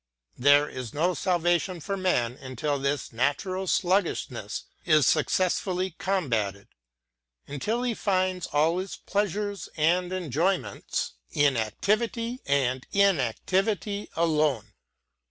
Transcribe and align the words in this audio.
There 0.39 0.67
is 0.67 0.95
no 0.95 1.13
salva 1.13 1.59
tion 1.59 1.79
for 1.79 1.95
man 1.95 2.33
until 2.41 2.79
this 2.79 3.13
natural 3.13 3.67
sluggishness 3.67 4.63
is 4.83 5.05
successfully 5.05 5.91
combated,— 5.99 6.69
until 7.47 7.83
he 7.83 7.93
find 7.93 8.47
all 8.51 8.79
his 8.79 8.95
pleasures 8.95 9.69
and 9.77 10.11
enjoyments 10.11 11.13
U 11.33 11.51
v. 11.51 11.55
bivity 11.83 12.39
alone. 14.15 14.73